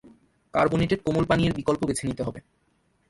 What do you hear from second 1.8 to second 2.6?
বেছে নিতে হবে।